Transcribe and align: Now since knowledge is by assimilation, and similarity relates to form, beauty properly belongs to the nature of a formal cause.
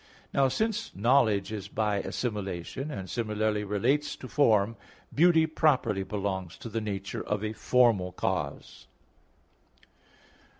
Now 0.33 0.47
since 0.47 0.95
knowledge 0.95 1.51
is 1.51 1.67
by 1.67 1.97
assimilation, 1.97 2.89
and 2.89 3.07
similarity 3.07 3.63
relates 3.63 4.15
to 4.15 4.27
form, 4.27 4.75
beauty 5.13 5.45
properly 5.45 6.01
belongs 6.01 6.57
to 6.57 6.69
the 6.69 6.81
nature 6.81 7.21
of 7.23 7.43
a 7.43 7.53
formal 7.53 8.11
cause. 8.11 8.87